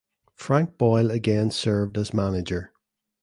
Frank 0.33 0.79
Boyle 0.79 1.11
again 1.11 1.51
served 1.51 1.95
as 1.95 2.11
manager. 2.11 2.73